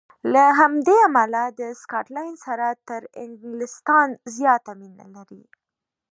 له 0.33 0.43
همدې 0.59 0.95
امله 1.07 1.43
د 1.59 1.61
سکاټلنډ 1.81 2.33
سره 2.45 2.67
تر 2.87 3.01
انګلیستان 3.23 4.07
زیاته 4.35 4.71
مینه 4.79 5.05
لري. 5.15 5.43